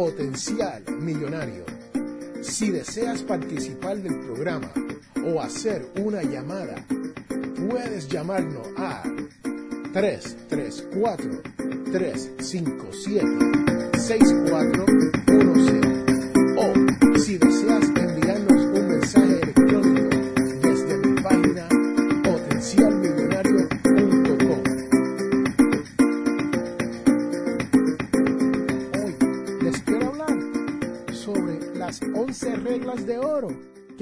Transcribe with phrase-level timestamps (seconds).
[0.00, 1.66] Potencial Millonario.
[2.40, 4.72] Si deseas participar del programa
[5.26, 6.82] o hacer una llamada,
[7.68, 9.02] puedes llamarnos a
[9.92, 11.42] 334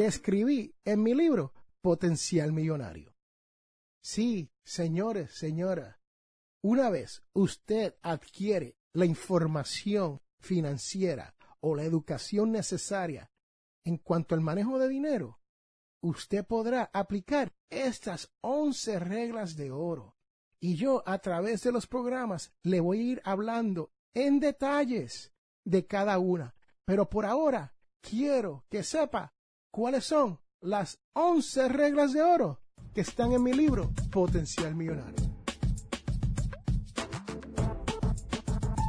[0.08, 3.14] escribí en mi libro Potencial Millonario.
[4.02, 6.00] Sí, señores, señora,
[6.62, 13.30] una vez usted adquiere la información financiera o la educación necesaria
[13.84, 15.40] en cuanto al manejo de dinero,
[16.02, 20.16] usted podrá aplicar estas 11 reglas de oro.
[20.60, 25.32] Y yo a través de los programas le voy a ir hablando en detalles
[25.64, 26.54] de cada una.
[26.84, 29.32] Pero por ahora quiero que sepa
[29.70, 32.60] cuáles son las 11 reglas de oro
[32.94, 35.28] que están en mi libro Potencial Millonario.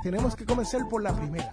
[0.02, 1.52] Tenemos que comenzar por la primera.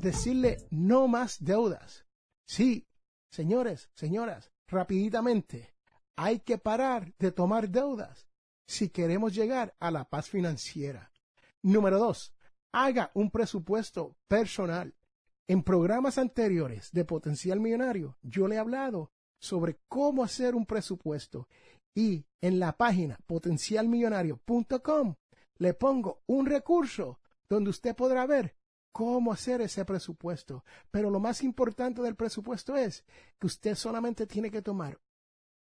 [0.00, 2.04] Decirle no más deudas.
[2.46, 2.86] Sí,
[3.30, 5.74] señores, señoras, rapiditamente,
[6.16, 8.28] hay que parar de tomar deudas
[8.66, 11.12] si queremos llegar a la paz financiera.
[11.62, 12.34] Número dos,
[12.72, 14.94] haga un presupuesto personal.
[15.46, 21.48] En programas anteriores de Potencial Millonario, yo le he hablado sobre cómo hacer un presupuesto
[21.94, 25.14] y en la página potencialmillonario.com
[25.58, 28.56] le pongo un recurso donde usted podrá ver
[28.90, 30.64] cómo hacer ese presupuesto.
[30.90, 33.04] Pero lo más importante del presupuesto es
[33.38, 34.98] que usted solamente tiene que tomar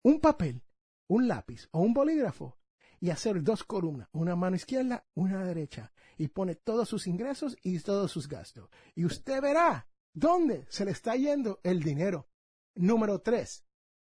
[0.05, 0.63] un papel,
[1.09, 2.57] un lápiz o un bolígrafo
[3.05, 7.79] y hacer dos columnas, una mano izquierda, una derecha, y pone todos sus ingresos y
[7.81, 8.71] todos sus gastos.
[8.95, 12.31] Y usted verá dónde se le está yendo el dinero.
[12.77, 13.63] Número tres,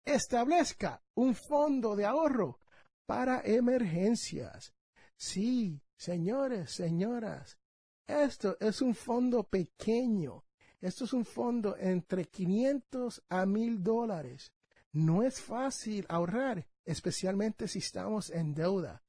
[0.03, 2.59] establezca un fondo de ahorro
[3.05, 4.73] para emergencias.
[5.15, 7.57] Sí, señores, señoras,
[8.05, 10.43] esto es un fondo pequeño.
[10.81, 14.51] Esto es un fondo entre 500 a 1000 dólares.
[14.91, 19.03] No es fácil ahorrar, especialmente si estamos en deuda.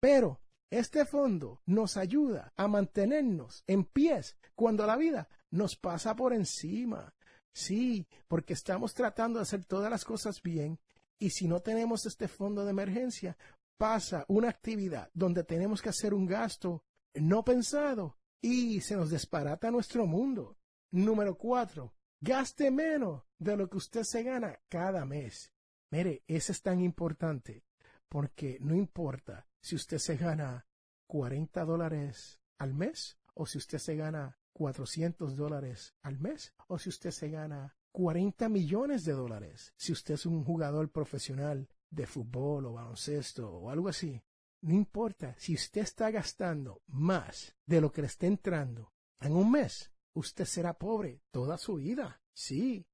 [0.00, 6.32] Pero este fondo nos ayuda a mantenernos en pies cuando la vida nos pasa por
[6.32, 7.14] encima.
[7.54, 10.78] Sí, porque estamos tratando de hacer todas las cosas bien
[11.18, 13.36] y si no tenemos este fondo de emergencia,
[13.78, 16.82] pasa una actividad donde tenemos que hacer un gasto
[17.14, 20.58] no pensado y se nos desparata nuestro mundo.
[20.90, 25.52] Número cuatro, gaste menos de lo que usted se gana cada mes.
[25.90, 27.64] Mire, eso es tan importante
[28.08, 30.66] porque no importa si usted se gana
[31.06, 36.88] 40 dólares al mes o si usted se gana 400 dólares al mes o si
[36.88, 42.66] usted se gana 40 millones de dólares, si usted es un jugador profesional de fútbol
[42.66, 44.22] o baloncesto o algo así.
[44.62, 49.50] No importa si usted está gastando más de lo que le está entrando en un
[49.50, 52.20] mes, usted será pobre toda su vida.
[52.32, 52.86] Sí,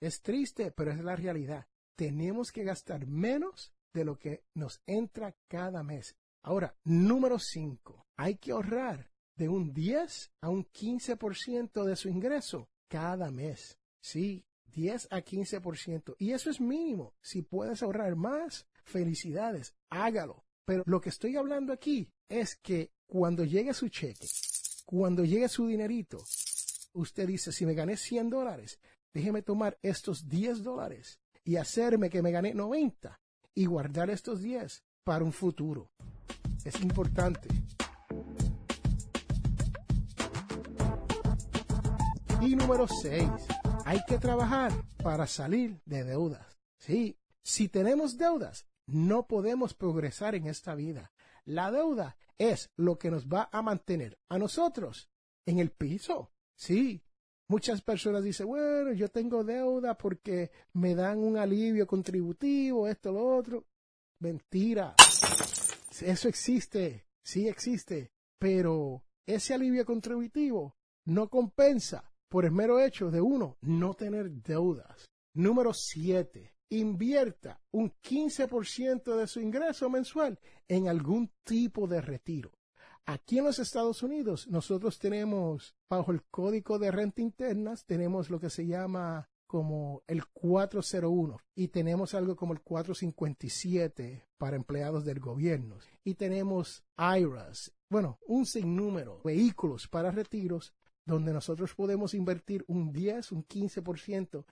[0.00, 1.66] es triste, pero es la realidad.
[2.00, 6.16] Tenemos que gastar menos de lo que nos entra cada mes.
[6.42, 8.06] Ahora, número 5.
[8.16, 13.78] Hay que ahorrar de un 10 a un 15% de su ingreso cada mes.
[14.00, 16.14] Sí, 10 a 15%.
[16.16, 17.12] Y eso es mínimo.
[17.20, 20.46] Si puedes ahorrar más, felicidades, hágalo.
[20.64, 24.26] Pero lo que estoy hablando aquí es que cuando llegue su cheque,
[24.86, 26.16] cuando llegue su dinerito,
[26.94, 28.80] usted dice, si me gané 100 dólares,
[29.12, 31.20] déjeme tomar estos 10 dólares
[31.50, 33.20] y hacerme que me gané 90
[33.56, 35.90] y guardar estos 10 para un futuro.
[36.64, 37.48] Es importante.
[42.40, 43.28] Y número 6.
[43.84, 44.70] Hay que trabajar
[45.02, 46.56] para salir de deudas.
[46.78, 51.10] Sí, si tenemos deudas, no podemos progresar en esta vida.
[51.44, 55.10] La deuda es lo que nos va a mantener a nosotros
[55.46, 56.30] en el piso.
[56.54, 57.02] Sí,
[57.50, 63.36] muchas personas dicen, bueno, yo tengo deuda porque me dan un alivio contributivo, esto, lo
[63.36, 63.66] otro.
[64.20, 64.94] Mentira.
[66.00, 70.76] Eso existe, sí existe, pero ese alivio contributivo
[71.06, 75.06] no compensa por el mero hecho de uno no tener deudas.
[75.34, 76.54] Número 7.
[76.70, 80.38] Invierta un 15% de su ingreso mensual
[80.68, 82.52] en algún tipo de retiro.
[83.06, 88.38] Aquí en los Estados Unidos nosotros tenemos, bajo el Código de Renta Internas, tenemos lo
[88.38, 95.18] que se llama como el 401 y tenemos algo como el 457 para empleados del
[95.18, 100.72] gobierno y tenemos IRAs, bueno, un sinnúmero vehículos para retiros
[101.04, 104.44] donde nosotros podemos invertir un 10, un 15%.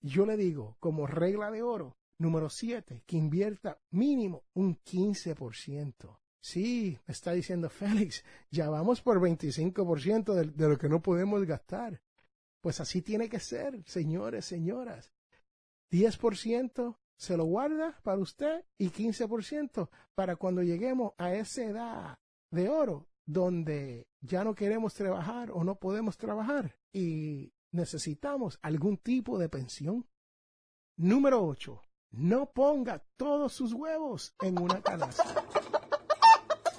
[0.00, 6.18] Yo le digo, como regla de oro, número 7, que invierta mínimo un 15%.
[6.40, 11.44] Sí, me está diciendo Félix, ya vamos por 25% de, de lo que no podemos
[11.44, 12.00] gastar.
[12.60, 15.12] Pues así tiene que ser, señores, señoras.
[15.90, 22.18] 10% se lo guarda para usted y 15% para cuando lleguemos a esa edad
[22.50, 29.38] de oro donde ya no queremos trabajar o no podemos trabajar y necesitamos algún tipo
[29.38, 30.08] de pensión.
[30.96, 31.80] Número 8.
[32.12, 35.44] No ponga todos sus huevos en una canasta.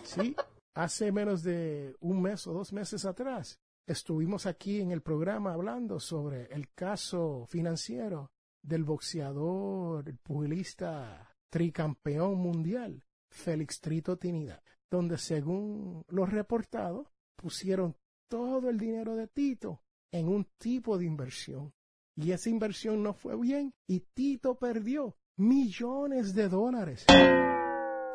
[0.10, 0.36] Sí,
[0.74, 6.00] hace menos de un mes o dos meses atrás estuvimos aquí en el programa hablando
[6.00, 16.04] sobre el caso financiero del boxeador, el pugilista tricampeón mundial, Félix Trito Tinida, donde según
[16.08, 17.96] los reportados pusieron
[18.28, 21.72] todo el dinero de Tito en un tipo de inversión.
[22.16, 27.06] Y esa inversión no fue bien y Tito perdió millones de dólares.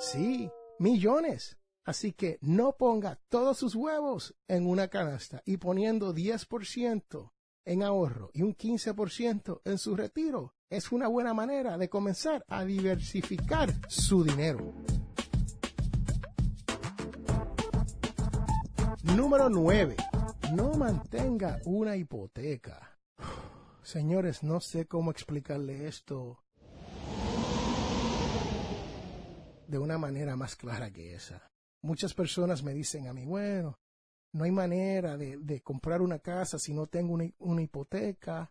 [0.01, 0.51] Sí,
[0.81, 1.57] millones.
[1.85, 7.31] Así que no ponga todos sus huevos en una canasta y poniendo 10%
[7.67, 12.65] en ahorro y un 15% en su retiro es una buena manera de comenzar a
[12.65, 14.73] diversificar su dinero.
[19.03, 19.97] Número 9.
[20.55, 22.99] No mantenga una hipoteca.
[23.83, 26.43] Señores, no sé cómo explicarle esto
[29.69, 31.54] de una manera más clara que esa.
[31.85, 33.79] Muchas personas me dicen a mí, bueno,
[34.33, 38.51] no hay manera de, comprar una casa si no tengo una, una hipoteca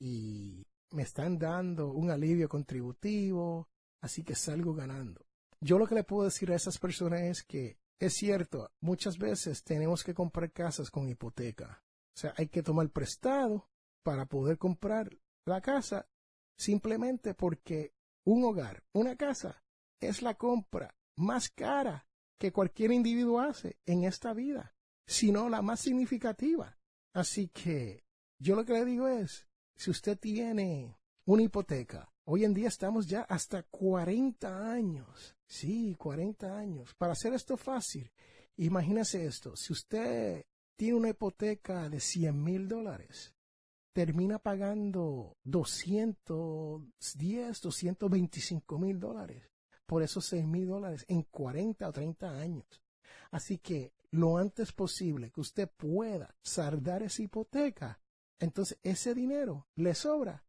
[0.00, 3.68] y me están dando un alivio contributivo,
[4.00, 5.24] así que salgo ganando.
[5.60, 9.62] Yo lo que le puedo decir a esas personas es que es cierto, muchas veces
[9.62, 11.80] tenemos que comprar casas con hipoteca.
[12.16, 13.70] O sea, hay que tomar prestado
[14.02, 15.16] para poder comprar
[15.46, 16.08] la casa
[16.58, 17.94] simplemente porque
[18.24, 19.62] un hogar, una casa,
[20.00, 24.74] es la compra más cara que cualquier individuo hace en esta vida,
[25.06, 26.78] sino la más significativa.
[27.12, 28.04] Así que
[28.38, 29.46] yo lo que le digo es,
[29.76, 35.36] si usted tiene una hipoteca, hoy en día estamos ya hasta 40 años.
[35.46, 36.94] Sí, 40 años.
[36.94, 38.10] Para hacer esto fácil,
[38.56, 40.44] imagínese esto, si usted
[40.76, 43.32] tiene una hipoteca de 100 mil dólares,
[43.92, 49.53] termina pagando 210, 225 mil dólares
[49.86, 52.82] por esos 6 mil dólares en 40 o 30 años.
[53.30, 58.00] Así que lo antes posible que usted pueda saldar esa hipoteca,
[58.38, 60.44] entonces ese dinero le sobra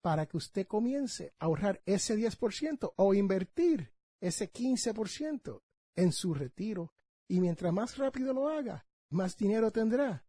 [0.00, 5.62] para que usted comience a ahorrar ese 10% o invertir ese 15%
[5.96, 6.94] en su retiro.
[7.28, 10.24] Y mientras más rápido lo haga, más dinero tendrá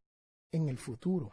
[0.51, 1.31] en el futuro.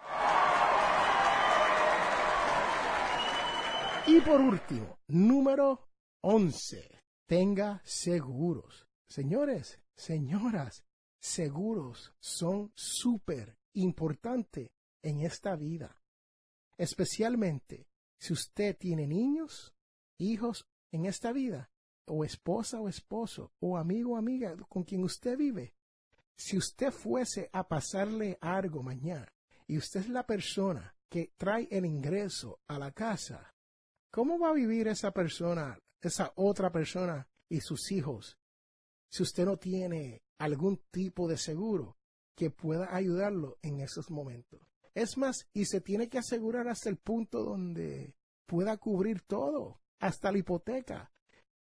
[4.06, 5.88] Y por último, número
[6.20, 6.95] 11
[7.26, 8.86] tenga seguros.
[9.08, 10.84] Señores, señoras,
[11.20, 14.70] seguros son súper importantes
[15.02, 16.00] en esta vida.
[16.78, 19.74] Especialmente si usted tiene niños,
[20.18, 21.70] hijos en esta vida,
[22.06, 25.74] o esposa o esposo, o amigo o amiga con quien usted vive.
[26.36, 29.32] Si usted fuese a pasarle algo mañana
[29.66, 33.54] y usted es la persona que trae el ingreso a la casa,
[34.10, 38.38] ¿cómo va a vivir esa persona esa otra persona y sus hijos
[39.08, 41.96] si usted no tiene algún tipo de seguro
[42.34, 44.60] que pueda ayudarlo en esos momentos.
[44.94, 48.14] Es más, y se tiene que asegurar hasta el punto donde
[48.46, 51.12] pueda cubrir todo, hasta la hipoteca.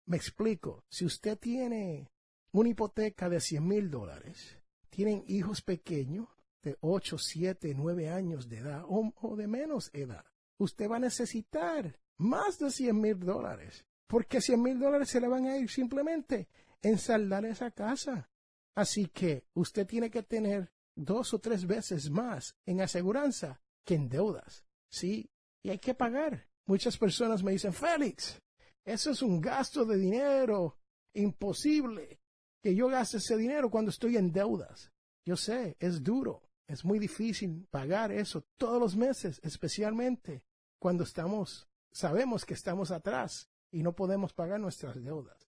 [0.06, 2.10] Me explico, si usted tiene
[2.52, 4.58] una hipoteca de 100 mil dólares,
[4.90, 6.28] tienen hijos pequeños
[6.64, 10.26] de 8, 7, 9 años de edad o, de menos edad,
[10.58, 15.28] usted va a necesitar más de 100 mil dólares porque 100 mil dólares se le
[15.28, 16.48] van a ir simplemente
[16.82, 18.30] en saldar esa casa.
[18.76, 24.10] Así que usted tiene que tener dos o tres veces más en aseguranza que en
[24.10, 24.66] deudas.
[24.90, 25.30] Sí,
[25.64, 26.48] y hay que pagar.
[26.66, 28.42] Muchas personas me dicen, Félix,
[28.84, 30.78] eso es un gasto de dinero
[31.14, 32.20] imposible
[32.62, 34.92] que yo gaste ese dinero cuando estoy en deudas.
[35.26, 40.44] Yo sé, es duro, Es muy difícil pagar eso todos los meses, especialmente
[40.80, 45.50] cuando estamos, sabemos que estamos atrás y no podemos pagar nuestras deudas.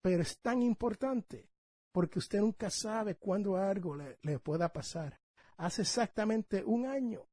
[0.00, 1.50] Pero es tan importante
[1.92, 5.20] porque usted nunca sabe cuándo algo le, pueda pasar.
[5.58, 7.28] Hace exactamente un año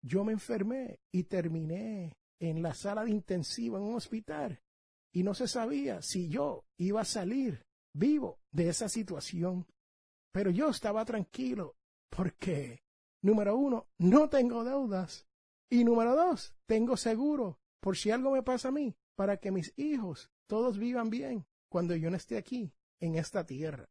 [0.00, 4.62] yo me enfermé y terminé en la sala de intensivo en un hospital
[5.12, 9.66] y no se sabía si yo iba a salir vivo de esa situación.
[10.30, 11.74] Pero yo estaba tranquilo
[12.10, 12.84] porque,
[13.22, 15.26] número uno, no tengo deudas
[15.68, 19.74] y número dos, tengo seguro por si algo me pasa a mí, para que mis
[19.76, 23.90] hijos todos vivan bien cuando yo no esté aquí, en esta tierra.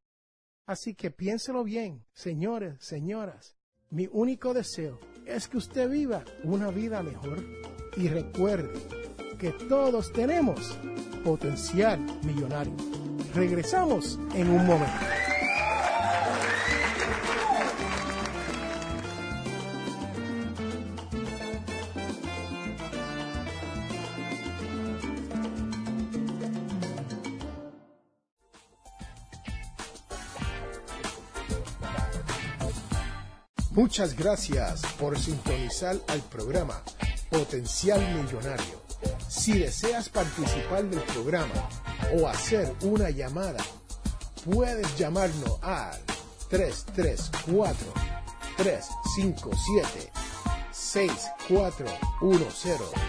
[0.65, 3.55] Así que piénselo bien, señores, señoras.
[3.91, 7.45] Mi único deseo es que usted viva una vida mejor
[7.95, 8.73] y recuerde
[9.37, 10.75] que todos tenemos
[11.23, 12.73] potencial millonario.
[13.35, 15.18] Regresamos en un momento.
[33.81, 36.83] Muchas gracias por sintonizar al programa
[37.29, 38.83] Potencial Millonario.
[39.29, 41.69] Si deseas participar del programa
[42.13, 43.63] o hacer una llamada,
[44.43, 45.97] puedes llamarnos al
[46.49, 47.93] 334
[48.57, 50.11] 357
[50.73, 53.08] 6410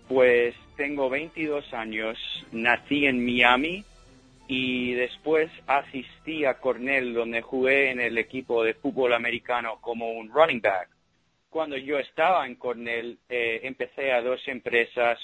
[0.10, 2.18] Pues tengo 22 años,
[2.52, 3.86] nací en Miami
[4.50, 10.30] y después asistí a Cornell donde jugué en el equipo de fútbol americano como un
[10.30, 10.90] running back.
[11.50, 15.18] Cuando yo estaba en Cornell eh, empecé a dos empresas,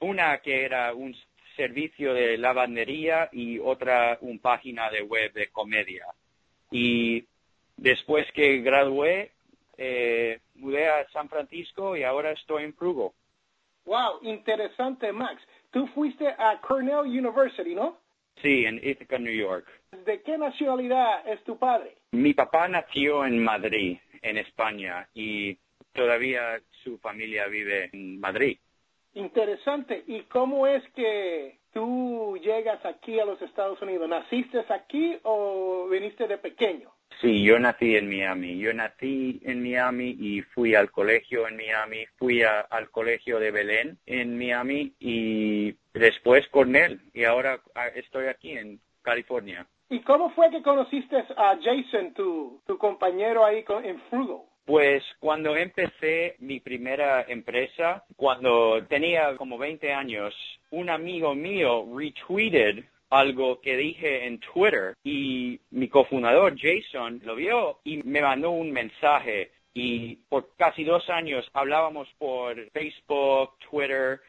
[0.00, 1.14] una que era un
[1.56, 6.06] servicio de lavandería y otra una página de web de comedia.
[6.70, 7.24] Y
[7.76, 9.32] después que gradué,
[9.78, 13.14] eh, mudé a San Francisco y ahora estoy en Frugo.
[13.84, 15.42] Wow, interesante, Max.
[15.70, 17.98] Tú fuiste a Cornell University, ¿no?
[18.42, 19.66] Sí, en Ithaca, New York.
[20.04, 21.96] ¿De qué nacionalidad es tu padre?
[22.12, 25.56] Mi papá nació en Madrid, en España, y
[25.92, 28.58] todavía su familia vive en Madrid.
[29.16, 30.04] Interesante.
[30.06, 34.06] ¿Y cómo es que tú llegas aquí a los Estados Unidos?
[34.10, 36.90] ¿Naciste aquí o viniste de pequeño?
[37.22, 38.58] Sí, yo nací en Miami.
[38.58, 42.04] Yo nací en Miami y fui al colegio en Miami.
[42.18, 47.00] Fui al colegio de Belén en Miami y después Cornell.
[47.14, 49.66] Y ahora ah, estoy aquí en California.
[49.88, 54.42] ¿Y cómo fue que conociste a Jason, tu, tu compañero ahí en Frugal?
[54.66, 60.34] Pues cuando empecé mi primera empresa, cuando tenía como 20 años,
[60.70, 67.78] un amigo mío retweeted algo que dije en Twitter y mi cofundador Jason lo vio
[67.84, 74.20] y me mandó un mensaje y por casi dos años hablábamos por Facebook, Twitter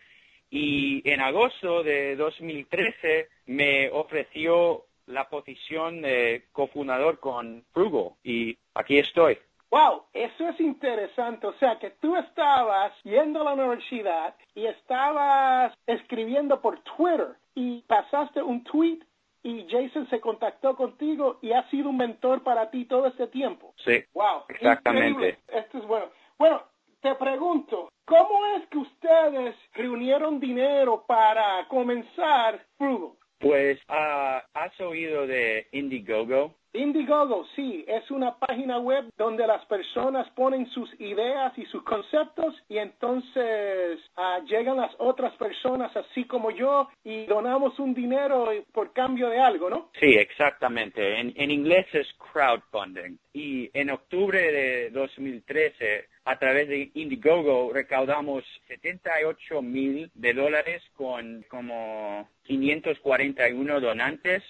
[0.51, 8.99] y en agosto de 2013 me ofreció la posición de cofundador con Frugal y aquí
[8.99, 9.39] estoy.
[9.69, 11.47] Wow, eso es interesante.
[11.47, 17.81] O sea, que tú estabas yendo a la universidad y estabas escribiendo por Twitter y
[17.81, 18.99] pasaste un tweet
[19.43, 23.73] y Jason se contactó contigo y ha sido un mentor para ti todo este tiempo.
[23.83, 24.03] Sí.
[24.13, 24.43] Wow.
[24.49, 25.09] Exactamente.
[25.09, 25.39] increíble.
[25.47, 26.07] Esto es bueno.
[26.37, 26.63] Bueno,
[27.01, 33.17] te pregunto, ¿cómo es que ustedes reunieron dinero para comenzar Frugal?
[33.39, 36.55] Pues, ah, ¿has oído de Indiegogo?
[36.77, 42.55] Indiegogo, sí, es una página web donde las personas ponen sus ideas y sus conceptos
[42.69, 48.93] y entonces ah, llegan las otras personas así como yo y donamos un dinero por
[48.93, 49.89] cambio de algo, ¿no?
[49.99, 51.19] Sí, exactamente.
[51.19, 53.17] En, en inglés es crowdfunding.
[53.33, 61.43] Y en octubre de 2013, a través de Indiegogo, recaudamos 78 mil de dólares con
[61.49, 64.43] como 541 donantes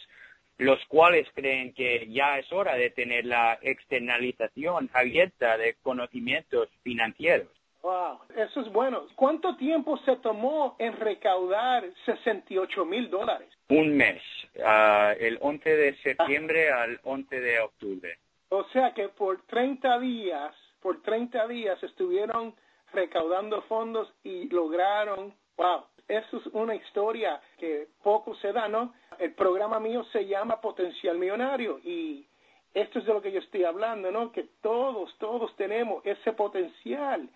[0.58, 7.48] los cuales creen que ya es hora de tener la externalización abierta de conocimientos financieros.
[7.84, 9.06] Wow, eso es bueno.
[9.16, 13.48] ¿Cuánto tiempo se tomó en recaudar 68 mil dólares?
[13.70, 14.22] Un mes,
[14.66, 18.18] ah, el 11 de septiembre al 11 de octubre.
[18.50, 22.56] O sea que por 30 días, por 30 días estuvieron
[22.94, 28.94] recaudando fondos y lograron, wow, eso es una historia que poco se da, ¿no?
[29.20, 32.26] El programa mío se llama Potencial Millonario y
[32.74, 34.32] esto es de lo que yo estoy hablando, ¿no?
[34.32, 37.30] Que todos, todos tenemos ese potencial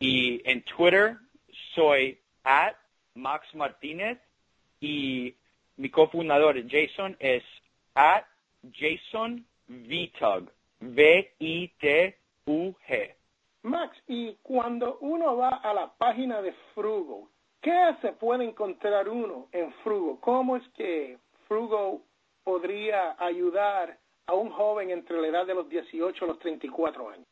[0.00, 1.16] y en Twitter
[1.74, 2.76] soy at
[3.14, 4.18] Max Martínez
[4.80, 5.34] y
[5.76, 7.42] mi cofundador Jason es
[7.94, 8.24] at
[8.72, 10.50] Jason Vitug.
[13.62, 17.28] Max, y cuando uno va a la página de Frugo,
[17.60, 20.20] ¿qué se puede encontrar uno en Frugo?
[20.20, 22.02] ¿Cómo es que Frugo
[22.44, 27.26] podría ayudar a un joven entre la edad de los 18 a los 34 años?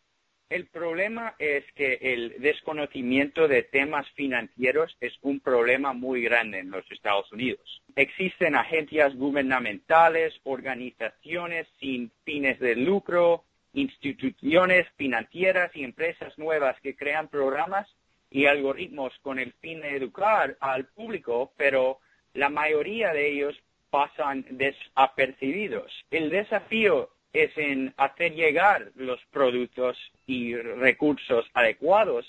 [0.49, 6.71] El problema es que el desconocimiento de temas financieros es un problema muy grande en
[6.71, 7.83] los Estados Unidos.
[7.97, 17.27] Existen agencias gubernamentales, organizaciones sin fines de lucro, instituciones financieras y empresas nuevas que crean
[17.27, 17.89] programas
[18.31, 22.01] y algoritmos con el fin de educar al público, pero
[22.35, 23.57] la mayoría de ellos
[23.91, 25.93] pasan desapercibidos.
[26.11, 32.27] El desafío es en hacer llegar los productos y recursos adecuados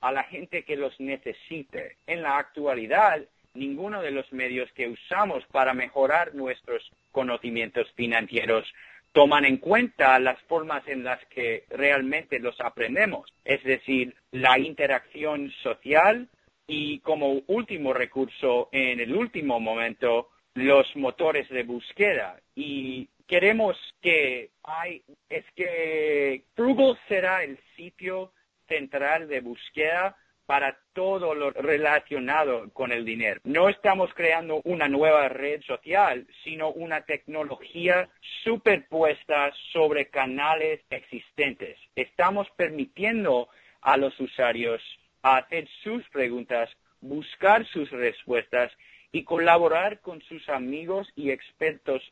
[0.00, 1.96] a la gente que los necesite.
[2.06, 3.22] En la actualidad,
[3.54, 8.72] ninguno de los medios que usamos para mejorar nuestros conocimientos financieros
[9.12, 15.50] toman en cuenta las formas en las que realmente los aprendemos, es decir, la interacción
[15.62, 16.28] social
[16.66, 22.40] y como último recurso, en el último momento, los motores de búsqueda.
[22.54, 28.32] Y queremos que hay, es que Frugal será el sitio
[28.68, 30.16] central de búsqueda
[30.52, 33.40] para todo lo relacionado con el dinero.
[33.42, 38.10] No estamos creando una nueva red social, sino una tecnología
[38.44, 41.78] superpuesta sobre canales existentes.
[41.96, 43.48] Estamos permitiendo
[43.80, 44.82] a los usuarios
[45.22, 46.68] hacer sus preguntas,
[47.00, 48.70] buscar sus respuestas
[49.10, 52.02] y colaborar con sus amigos y expertos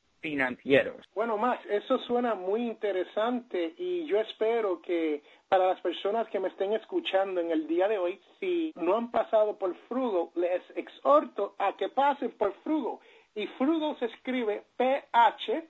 [1.15, 6.49] Bueno, Max, eso suena muy interesante y yo espero que para las personas que me
[6.49, 11.57] estén escuchando en el día de hoy, si no han pasado por Frugo, les exhorto
[11.59, 13.01] a que pasen por Frugo.
[13.35, 15.61] Y Frugo se escribe P-H-R-O-O-G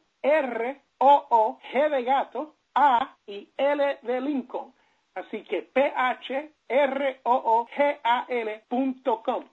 [1.91, 4.75] de gato, A y L de Lincoln.
[5.15, 6.55] Así que P-H-R-O-O-G-A-L.com.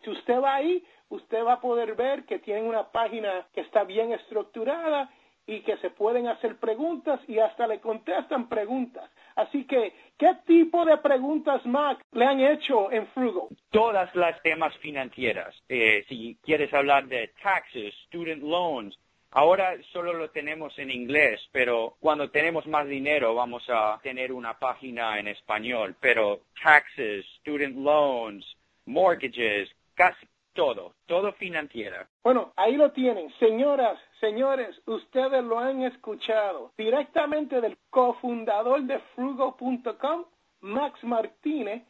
[0.04, 3.84] Si usted va ahí, usted va a poder ver que tienen una página que está
[3.84, 5.10] bien estructurada
[5.46, 9.10] y que se pueden hacer preguntas y hasta le contestan preguntas.
[9.36, 13.48] Así que, ¿qué tipo de preguntas, Mac, le han hecho en Frugo?
[13.70, 15.56] Todas las temas financieras.
[15.70, 18.98] Eh, si quieres hablar de taxes, student loans,
[19.32, 24.58] Ahora solo lo tenemos en inglés, pero cuando tenemos más dinero vamos a tener una
[24.58, 25.96] página en español.
[26.00, 28.46] Pero taxes, student loans,
[28.86, 30.26] mortgages, casi
[30.58, 32.08] todo, todo financiera.
[32.24, 33.32] Bueno, ahí lo tienen.
[33.38, 40.26] Señoras, señores, ustedes lo han escuchado directamente del cofundador de frugo.com,
[40.62, 41.84] Max Martínez.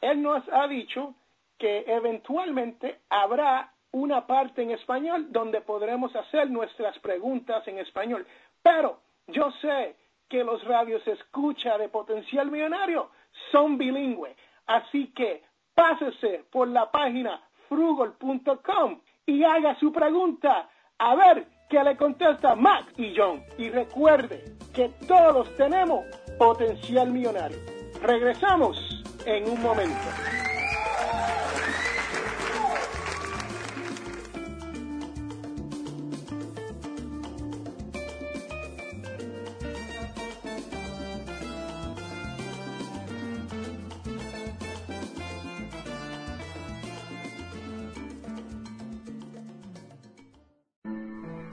[0.00, 1.14] Él nos ha dicho
[1.58, 8.26] que eventualmente habrá una parte en español donde podremos hacer nuestras preguntas en español.
[8.62, 9.96] Pero yo sé
[10.30, 13.10] que los radios escucha de potencial millonario
[13.52, 14.34] son bilingües.
[14.64, 15.42] Así que
[15.74, 22.86] pásese por la página frugol.com y haga su pregunta a ver qué le contesta Max
[22.96, 23.42] y John.
[23.58, 26.04] Y recuerde que todos tenemos
[26.38, 27.58] potencial millonario.
[28.02, 30.43] Regresamos en un momento.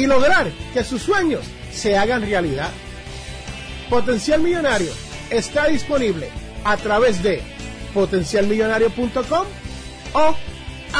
[0.00, 2.70] y lograr que sus sueños se hagan realidad.
[3.90, 4.90] Potencial Millonario
[5.28, 6.28] está disponible
[6.64, 7.42] a través de
[7.92, 9.46] potencialmillonario.com
[10.14, 10.34] o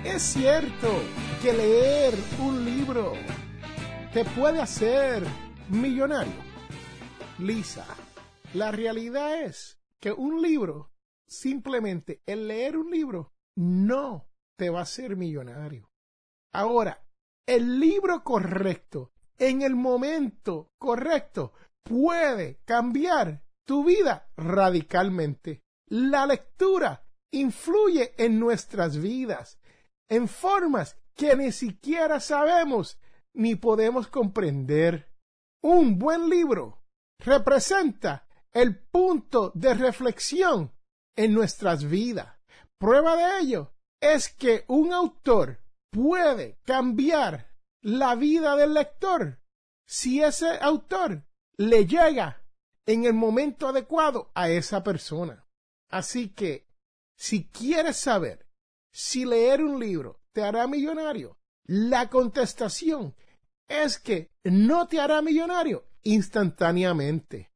[0.03, 1.01] ¿es cierto
[1.41, 3.13] que leer un libro
[4.13, 5.23] te puede hacer
[5.69, 6.51] millonario?
[7.39, 7.85] Lisa,
[8.53, 10.91] la realidad es que un libro,
[11.27, 15.89] simplemente el leer un libro, no te va a hacer millonario.
[16.53, 17.05] Ahora,
[17.47, 25.61] el libro correcto, en el momento correcto, puede cambiar tu vida radicalmente.
[25.89, 29.59] La lectura influye en nuestras vidas
[30.09, 32.99] en formas que ni siquiera sabemos
[33.33, 35.09] ni podemos comprender.
[35.63, 36.83] Un buen libro
[37.19, 40.71] representa el punto de reflexión
[41.15, 42.37] en nuestras vidas.
[42.77, 45.59] Prueba de ello es que un autor
[45.91, 49.39] puede cambiar la vida del lector
[49.85, 51.23] si ese autor
[51.57, 52.41] le llega
[52.85, 55.45] en el momento adecuado a esa persona.
[55.89, 56.67] Así que,
[57.17, 58.47] si quieres saber
[58.91, 63.15] si leer un libro te hará millonario, la contestación
[63.67, 67.50] es que no te hará millonario instantáneamente.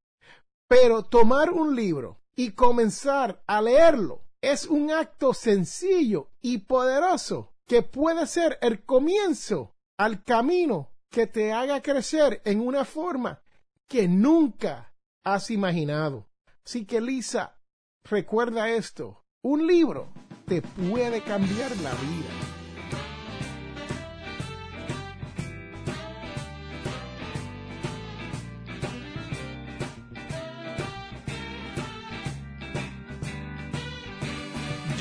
[0.67, 7.81] Pero tomar un libro y comenzar a leerlo es un acto sencillo y poderoso que
[7.81, 13.41] puede ser el comienzo al camino que te haga crecer en una forma
[13.87, 16.27] que nunca has imaginado.
[16.65, 17.57] Así que Lisa,
[18.03, 20.09] recuerda esto, un libro
[20.45, 22.54] te puede cambiar la vida.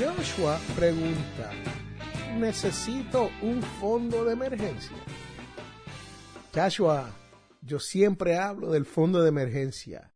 [0.05, 1.51] Joshua pregunta,
[2.37, 4.95] ¿necesito un fondo de emergencia?
[6.55, 7.11] Joshua,
[7.63, 10.13] yo siempre hablo del fondo de emergencia.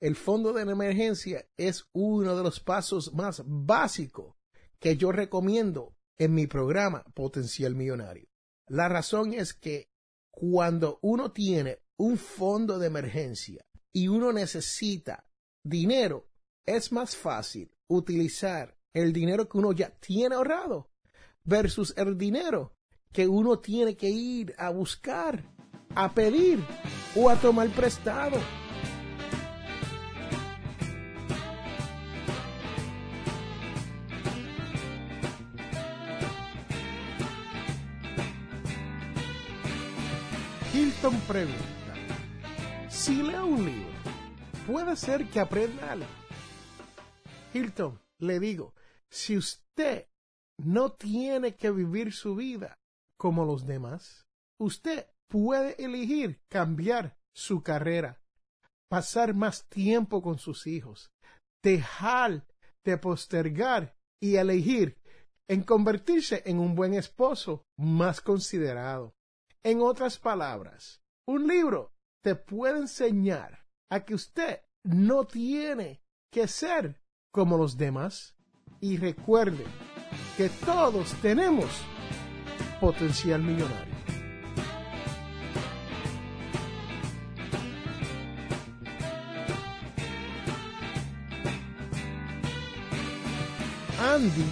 [0.00, 4.34] El fondo de emergencia es uno de los pasos más básicos
[4.80, 8.28] que yo recomiendo en mi programa Potencial Millonario.
[8.66, 9.88] La razón es que
[10.32, 15.30] cuando uno tiene un fondo de emergencia y uno necesita
[15.62, 16.28] dinero,
[16.66, 20.90] es más fácil utilizar el dinero que uno ya tiene ahorrado
[21.44, 22.74] versus el dinero
[23.12, 25.42] que uno tiene que ir a buscar,
[25.94, 26.62] a pedir
[27.16, 28.38] o a tomar prestado.
[40.74, 41.94] Hilton pregunta,
[42.88, 43.88] si leo un libro,
[44.66, 46.06] ¿puede ser que aprenda algo?
[47.54, 48.74] Hilton, le digo,
[49.10, 50.08] si usted
[50.58, 52.78] no tiene que vivir su vida
[53.16, 54.26] como los demás,
[54.60, 58.20] usted puede elegir cambiar su carrera,
[58.90, 61.10] pasar más tiempo con sus hijos,
[61.62, 62.46] dejar
[62.84, 64.98] de postergar y elegir
[65.48, 69.14] en convertirse en un buen esposo más considerado.
[69.64, 71.92] En otras palabras, un libro
[72.22, 77.00] te puede enseñar a que usted no tiene que ser
[77.32, 78.34] como los demás.
[78.80, 79.64] Y recuerde
[80.36, 81.66] que todos tenemos
[82.80, 83.98] potencial millonario.
[94.00, 94.44] Andy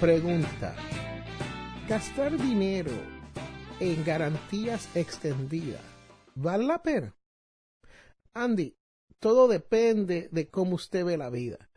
[0.00, 0.74] pregunta,
[1.88, 2.90] ¿gastar dinero
[3.80, 5.82] en garantías extendidas
[6.34, 7.14] vale la pena?
[8.32, 8.76] Andy,
[9.18, 11.70] todo depende de cómo usted ve la vida.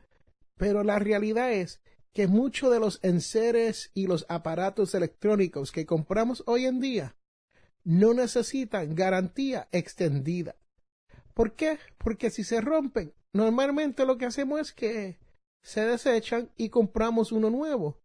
[0.57, 1.79] Pero la realidad es
[2.17, 7.15] que muchos de los enseres y los aparatos electrónicos que compramos hoy en día
[7.83, 10.55] no necesitan garantía extendida.
[11.35, 11.77] ¿Por qué?
[11.99, 15.19] Porque si se rompen, normalmente lo que hacemos es que
[15.63, 18.01] se desechan y compramos uno nuevo.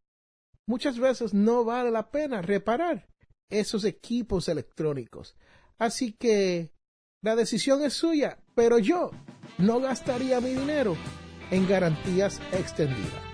[0.69, 3.09] Muchas veces no vale la pena reparar
[3.49, 5.39] esos equipos electrónicos.
[5.79, 6.71] Así que
[7.23, 9.11] la decisión es suya, pero yo
[9.57, 10.99] no gastaría mi dinero
[11.51, 13.32] en garantías extendidas.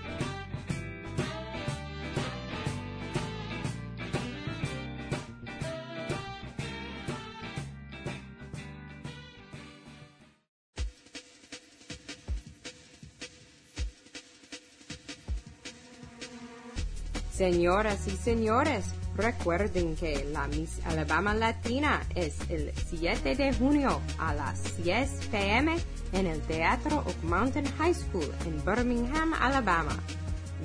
[17.39, 24.33] Señoras y señores, recuerden que la Miss Alabama Latina es el 7 de junio a
[24.33, 25.77] las 10 pm
[26.11, 29.97] en el Teatro Oak Mountain High School en Birmingham, Alabama.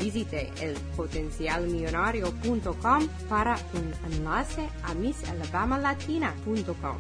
[0.01, 6.97] Visite el potencialmillonario.com para un enlace a missalabamalatina.com.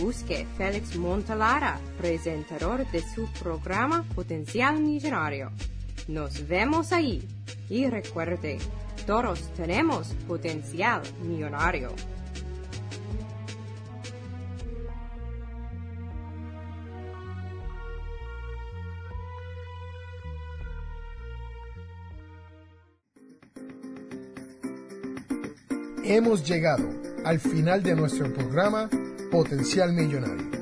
[0.00, 5.52] Busque Félix Montalara, presentador de su programa Potencial Millonario.
[6.08, 7.28] Nos vemos ahí
[7.68, 8.58] y recuerde,
[9.06, 11.90] todos tenemos potencial millonario.
[26.04, 26.88] Hemos llegado
[27.24, 28.90] al final de nuestro programa
[29.30, 30.61] Potencial Millonario.